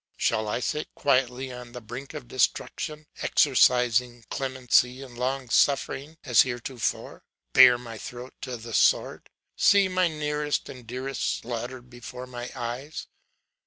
[0.17, 6.41] Shall I sit quietly on the brink of destruction, exercising clemency and long suffering as
[6.41, 7.23] heretofore?
[7.53, 9.29] bare my throat to the sword?
[9.55, 13.05] see my nearest and dearest slaughtered before my eyes?